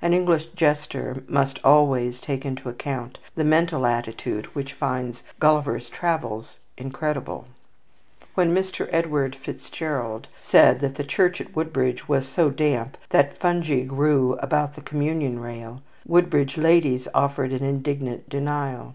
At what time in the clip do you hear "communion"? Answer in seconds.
14.80-15.38